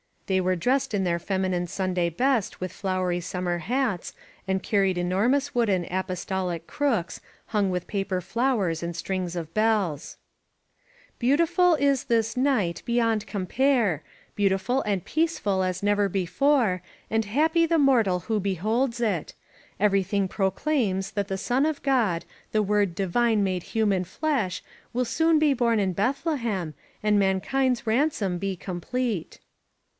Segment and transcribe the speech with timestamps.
[0.25, 4.13] They were dressed in their feminine Sunday best with flowery summer hats,
[4.47, 10.17] and carried enormous wooden apostolic crooks, hung with paper flowers and strings of bells.
[10.21, 16.07] S21 INSURGENT MEXICO ''Beautiful i$ this night bej/and compare, —> Beautiful and peaceful a$ never
[16.09, 16.81] before.
[17.11, 19.35] And happy the mortal who beholds it.
[19.79, 22.23] Everything proclaims that the Son of Cfod,
[22.53, 24.63] The Word Divine made human flesh,
[24.93, 26.73] Wm soon be bom in Bethlehem
[27.03, 29.39] And Tnankind's ransom be complete.